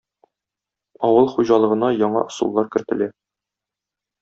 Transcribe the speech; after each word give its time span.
Авыл 1.09 1.29
хуҗалыгына 1.35 1.91
яңа 1.97 2.25
ысуллар 2.33 2.73
кертелә. 2.77 3.11